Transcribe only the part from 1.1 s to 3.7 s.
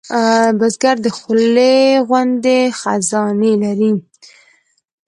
خولې غوندې خزانې